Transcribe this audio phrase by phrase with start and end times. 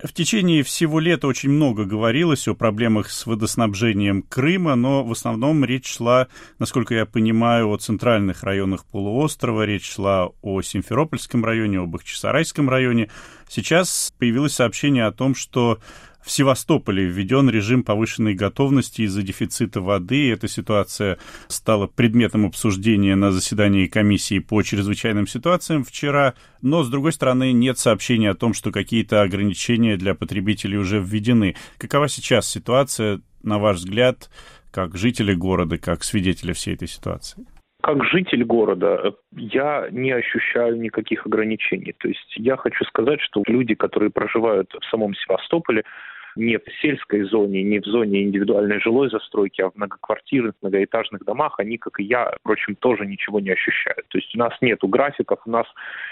[0.00, 5.64] В течение всего лета очень много говорилось о проблемах с водоснабжением Крыма, но в основном
[5.64, 6.28] речь шла,
[6.60, 13.10] насколько я понимаю, о центральных районах полуострова, речь шла о Симферопольском районе, об Бахчисарайском районе.
[13.48, 15.80] Сейчас появилось сообщение о том, что
[16.28, 20.30] в Севастополе введен режим повышенной готовности из-за дефицита воды.
[20.30, 21.16] Эта ситуация
[21.46, 26.34] стала предметом обсуждения на заседании комиссии по чрезвычайным ситуациям вчера.
[26.60, 31.56] Но, с другой стороны, нет сообщения о том, что какие-то ограничения для потребителей уже введены.
[31.78, 34.28] Какова сейчас ситуация, на ваш взгляд,
[34.70, 37.46] как жители города, как свидетели всей этой ситуации?
[37.80, 41.94] как житель города я не ощущаю никаких ограничений.
[41.98, 45.84] То есть я хочу сказать, что люди, которые проживают в самом Севастополе,
[46.38, 51.58] не в сельской зоне, не в зоне индивидуальной жилой застройки, а в многоквартирных, многоэтажных домах,
[51.58, 54.06] они, как и я, впрочем, тоже ничего не ощущают.
[54.08, 55.66] То есть у нас нету графиков, у нас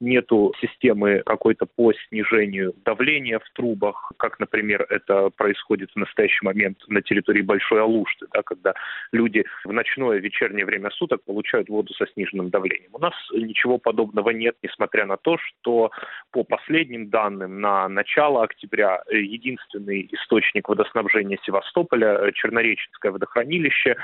[0.00, 6.82] нету системы какой-то по снижению давления в трубах, как, например, это происходит в настоящий момент
[6.88, 8.74] на территории Большой Алушты, да, когда
[9.12, 12.90] люди в ночное вечернее время суток получают воду со сниженным давлением.
[12.92, 15.92] У нас ничего подобного нет, несмотря на то, что
[16.32, 23.96] по последним данным на начало октября единственный источник водоснабжения Севастополя, э, Чернореченское водохранилище.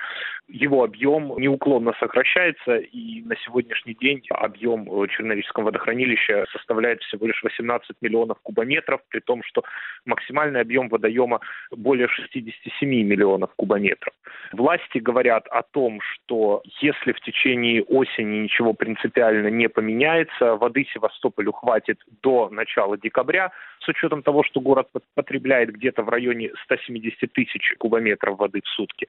[0.48, 7.42] Его объем неуклонно сокращается, и на сегодняшний день объем э, Чернореченского водохранилища составляет всего лишь
[7.42, 9.62] 18 миллионов кубометров, при том, что
[10.04, 14.14] максимальный объем водоема более 67 миллионов кубометров.
[14.52, 21.52] Власти говорят о том, что если в течение осени ничего принципиально не поменяется, воды Севастополю
[21.52, 27.32] хватит до начала декабря, с учетом того, что город потребляет где где-то в районе 170
[27.32, 29.08] тысяч кубометров воды в сутки.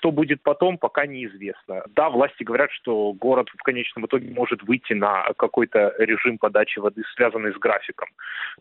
[0.00, 1.82] Что будет потом, пока неизвестно.
[1.94, 7.02] Да, власти говорят, что город в конечном итоге может выйти на какой-то режим подачи воды,
[7.14, 8.08] связанный с графиком.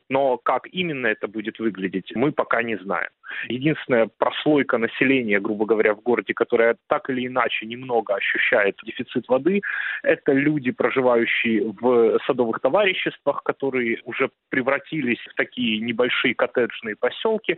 [0.09, 3.07] Но как именно это будет выглядеть, мы пока не знаем.
[3.47, 9.61] Единственная прослойка населения, грубо говоря, в городе, которая так или иначе немного ощущает дефицит воды,
[10.03, 17.55] это люди, проживающие в садовых товариществах, которые уже превратились в такие небольшие коттеджные поселки,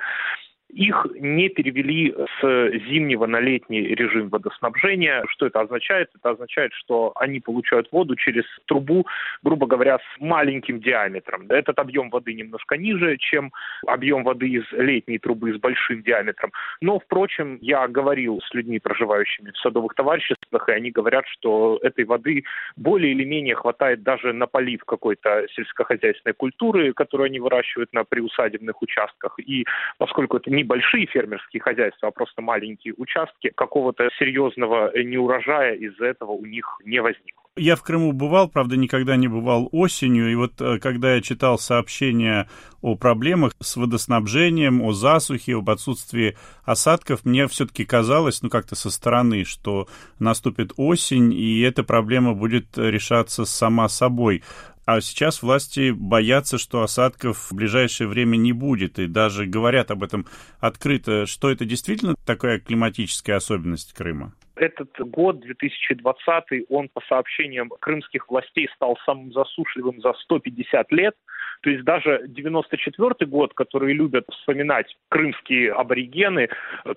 [0.74, 5.24] их не перевели с зимнего на летний режим водоснабжения.
[5.30, 6.10] Что это означает?
[6.16, 9.06] Это означает, что они получают воду через трубу,
[9.44, 11.46] грубо говоря, с маленьким диаметром.
[11.50, 13.52] Этот объем воды немножко ниже, чем
[13.86, 16.52] объем воды из летней трубы с большим диаметром.
[16.82, 22.06] Но, впрочем, я говорил с людьми, проживающими в садовых товариществах, и они говорят, что этой
[22.06, 22.44] воды
[22.76, 28.82] более или менее хватает даже на полив какой-то сельскохозяйственной культуры, которую они выращивают на приусадебных
[28.82, 29.38] участках.
[29.40, 29.66] И
[29.98, 36.32] поскольку это не небольшие фермерские хозяйства, а просто маленькие участки, какого-то серьезного неурожая из-за этого
[36.32, 37.42] у них не возникло.
[37.58, 41.60] Я в Крыму бывал, правда, никогда не бывал осенью, и вот э, когда я читал
[41.60, 42.48] сообщения
[42.82, 48.90] о проблемах с водоснабжением, о засухе, об отсутствии осадков, мне все-таки казалось, ну как-то со
[48.90, 54.44] стороны, что наступит осень, и эта проблема будет решаться сама собой.
[54.86, 60.04] А сейчас власти боятся, что осадков в ближайшее время не будет, и даже говорят об
[60.04, 60.26] этом
[60.60, 61.26] открыто.
[61.26, 64.34] Что это действительно такая климатическая особенность Крыма?
[64.62, 71.16] Этот год, 2020, он, по сообщениям крымских властей, стал самым засушливым за 150 лет.
[71.62, 76.50] То есть даже 94 год, который любят вспоминать крымские аборигены,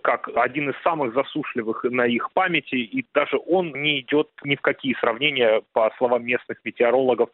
[0.02, 4.60] как один из самых засушливых на их памяти, и даже он не идет ни в
[4.60, 7.30] какие сравнения, по словам местных метеорологов,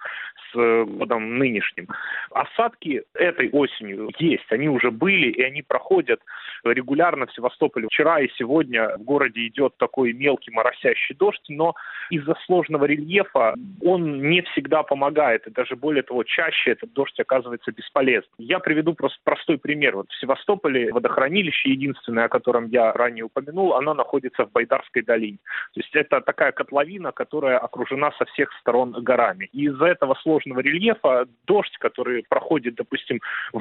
[0.53, 1.89] с годом нынешним.
[2.31, 6.21] Осадки этой осенью есть, они уже были, и они проходят
[6.65, 7.89] регулярно в Севастополе.
[7.89, 11.75] Вчера и сегодня в городе идет такой мелкий моросящий дождь, но
[12.11, 17.73] из-за сложного рельефа он не всегда помогает, и даже более того, чаще этот дождь оказывается
[17.73, 18.35] бесполезным.
[18.39, 19.97] Я приведу просто простой пример.
[19.97, 25.39] Вот в Севастополе водохранилище, единственное, о котором я ранее упомянул, оно находится в Байдарской долине.
[25.75, 29.49] То есть это такая котловина, которая окружена со всех сторон горами.
[29.53, 33.21] И из-за этого сложного рельефа дождь, который проходит, допустим,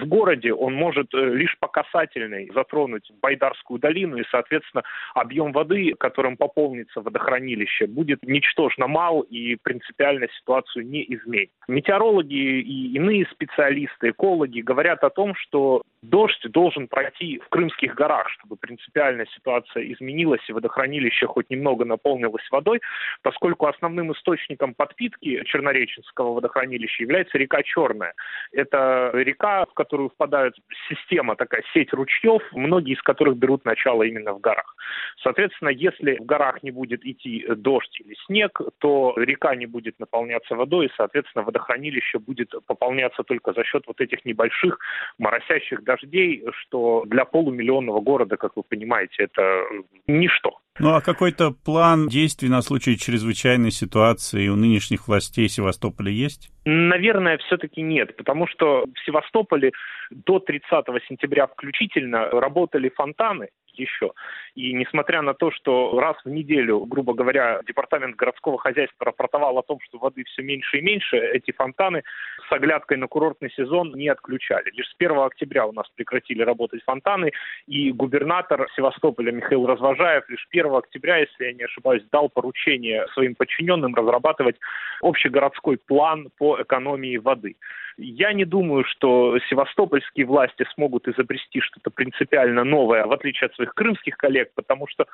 [0.10, 6.38] городе, он может э, лишь по касательной затронуть Байдарскую долину, и, соответственно, объем воды, которым
[6.38, 11.52] пополнится водохранилище, будет ничтожно мал и принципиально ситуацию не изменит.
[11.68, 18.30] Метеорологи и иные специалисты, экологи говорят о том, что дождь должен пройти в Крымских горах,
[18.30, 22.80] чтобы принципиально ситуация изменилась и водохранилище хоть немного наполнилось водой,
[23.22, 28.14] поскольку основным источником подпитки Чернореченского водохранилища является река Черная.
[28.52, 30.54] Это река, в которую впадает
[30.88, 34.76] система, такая сеть ручьев, многие из которых берут начало именно в горах.
[35.22, 40.56] Соответственно, если в горах не будет идти дождь или снег, то река не будет наполняться
[40.56, 44.80] водой, и, соответственно, водохранилище будет пополняться только за счет вот этих небольших
[45.18, 49.66] моросящих дождей, что для полумиллионного города, как вы понимаете, это
[50.08, 50.60] ничто.
[50.80, 56.50] Ну а какой-то план действий на случай чрезвычайной ситуации у нынешних властей Севастополя есть?
[56.66, 59.72] Наверное, все-таки нет, потому что в Севастополе
[60.10, 64.12] до 30 сентября включительно работали фонтаны, еще.
[64.60, 69.64] И несмотря на то, что раз в неделю, грубо говоря, департамент городского хозяйства рапортовал о
[69.64, 72.04] том, что воды все меньше и меньше, эти фонтаны
[72.50, 74.70] с оглядкой на курортный сезон не отключали.
[74.74, 77.32] Лишь с 1 октября у нас прекратили работать фонтаны,
[77.68, 83.36] и губернатор Севастополя Михаил Развожаев лишь 1 октября, если я не ошибаюсь, дал поручение своим
[83.36, 84.58] подчиненным разрабатывать
[85.02, 87.56] общегородской план по экономии воды.
[88.02, 93.74] Я не думаю, что севастопольские власти смогут изобрести что-то принципиально новое, в отличие от своих
[93.74, 95.06] крымских коллег, потому что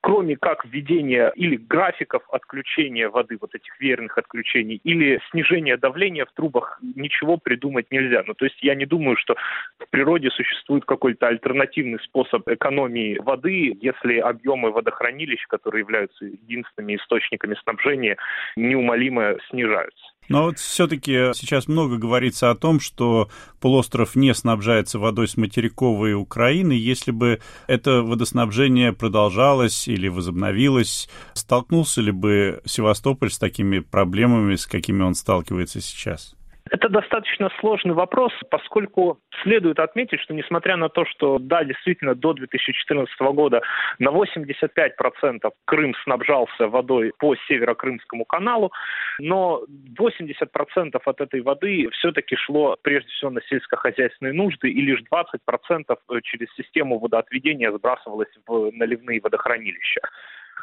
[0.00, 6.32] кроме как введения или графиков отключения воды, вот этих верных отключений, или снижения давления в
[6.32, 8.22] трубах, ничего придумать нельзя.
[8.26, 9.36] Ну, то есть я не думаю, что
[9.78, 17.54] в природе существует какой-то альтернативный способ экономии воды, если объемы водохранилищ, которые являются единственными источниками
[17.62, 18.16] снабжения,
[18.56, 20.13] неумолимо снижаются.
[20.28, 23.28] Но вот все-таки сейчас много говорится о том, что
[23.60, 26.72] полуостров не снабжается водой с материковой Украины.
[26.72, 34.66] Если бы это водоснабжение продолжалось или возобновилось, столкнулся ли бы Севастополь с такими проблемами, с
[34.66, 36.34] какими он сталкивается сейчас?
[36.70, 42.32] Это достаточно сложный вопрос, поскольку следует отметить, что несмотря на то, что, да, действительно, до
[42.32, 43.60] 2014 года
[43.98, 48.72] на 85% Крым снабжался водой по Северо-Крымскому каналу,
[49.18, 49.62] но
[49.98, 56.48] 80% от этой воды все-таки шло прежде всего на сельскохозяйственные нужды, и лишь 20% через
[56.54, 60.00] систему водоотведения сбрасывалось в наливные водохранилища.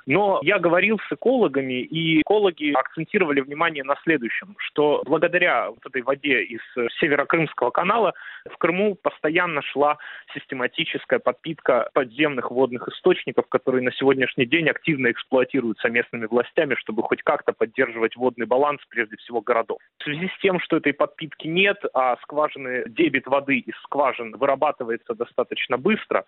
[0.06, 6.02] Но я говорил с экологами, и экологи акцентировали внимание на следующем, что благодаря вот этой
[6.02, 6.62] воде из
[7.00, 8.14] Северокрымского канала
[8.50, 9.98] в Крыму постоянно шла
[10.34, 17.22] систематическая подпитка подземных водных источников, которые на сегодняшний день активно эксплуатируются местными властями, чтобы хоть
[17.22, 19.78] как-то поддерживать водный баланс, прежде всего, городов.
[20.00, 25.14] В связи с тем, что этой подпитки нет, а скважины, дебит воды из скважин вырабатывается
[25.14, 26.26] достаточно быстро,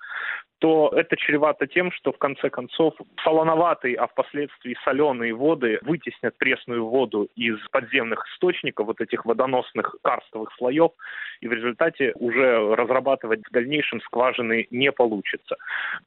[0.59, 2.93] то это чревато тем, что в конце концов
[3.23, 9.95] солоноватые солоноватые, а впоследствии соленые воды вытеснят пресную воду из подземных источников, вот этих водоносных
[10.03, 10.91] карстовых слоев,
[11.41, 15.55] и в результате уже разрабатывать в дальнейшем скважины не получится.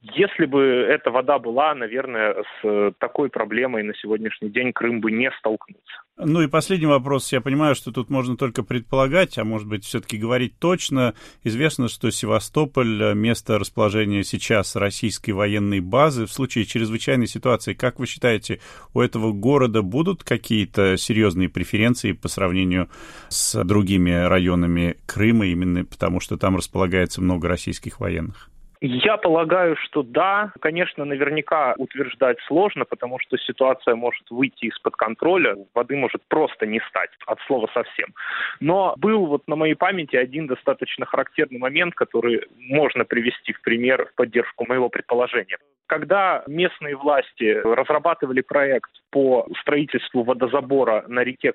[0.01, 5.31] Если бы эта вода была, наверное, с такой проблемой на сегодняшний день Крым бы не
[5.31, 6.06] столкнулся.
[6.19, 7.31] Ну и последний вопрос.
[7.31, 11.13] Я понимаю, что тут можно только предполагать, а может быть все-таки говорить точно.
[11.43, 16.25] Известно, что Севастополь– место расположения сейчас российской военной базы.
[16.25, 18.59] В случае чрезвычайной ситуации, как вы считаете,
[18.95, 22.89] у этого города будут какие-то серьезные преференции по сравнению
[23.29, 28.49] с другими районами Крыма, именно потому что там располагается много российских военных?
[28.81, 30.51] Я полагаю, что да.
[30.59, 36.79] Конечно, наверняка утверждать сложно, потому что ситуация может выйти из-под контроля, воды может просто не
[36.89, 38.13] стать, от слова совсем.
[38.59, 44.07] Но был вот на моей памяти один достаточно характерный момент, который можно привести в пример
[44.07, 45.57] в поддержку моего предположения.
[45.87, 51.53] Когда местные власти разрабатывали проект по строительству водозабора на реке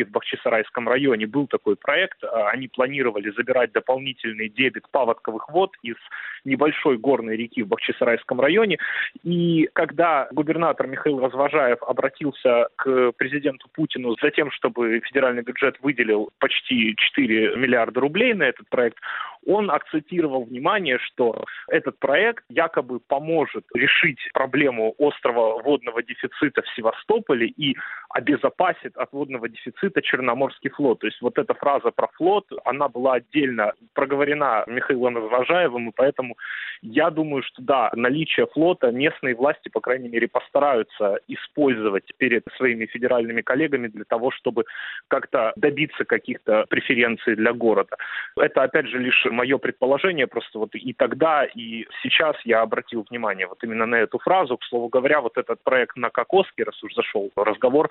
[0.00, 2.24] в Бахчисарайском районе был такой проект.
[2.24, 5.96] А, они планировали забирать дополнительный дебет паводковых вод из
[6.44, 8.78] небольшой горной реки в Бахчисарайском районе.
[9.22, 16.30] И когда губернатор Михаил Развожаев обратился к президенту Путину за тем, чтобы федеральный бюджет выделил
[16.38, 18.98] почти 4 миллиарда рублей на этот проект,
[19.46, 27.46] он акцентировал внимание, что этот проект якобы поможет решить проблему острого водного дефицита в Севастополе
[27.46, 27.76] и
[28.10, 31.00] обезопасит от водного дефицита Черноморский флот.
[31.00, 36.36] То есть вот эта фраза про флот, она была отдельно проговорена Михаилом Развожаевым, и поэтому
[36.82, 42.86] я думаю, что да, наличие флота местные власти, по крайней мере, постараются использовать перед своими
[42.86, 44.64] федеральными коллегами для того, чтобы
[45.08, 47.96] как-то добиться каких-то преференций для города.
[48.36, 53.46] Это, опять же, лишь мое предположение, просто вот и тогда, и сейчас я обратил внимание
[53.46, 54.56] вот именно на эту фразу.
[54.56, 57.88] К слову говоря, вот этот проект на Кокоске, раз уж зашел разговор,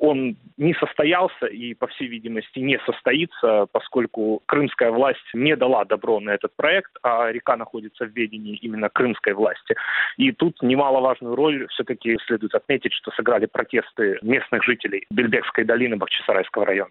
[0.00, 6.20] он не состоялся и, по всей видимости, не состоится, поскольку крымская власть не дала добро
[6.20, 9.76] на этот проект, а река находится в ведении именно крымской власти.
[10.16, 16.66] И тут немаловажную роль все-таки следует отметить, что сыграли протесты местных жителей Бельбекской долины Бахчисарайского
[16.66, 16.90] района.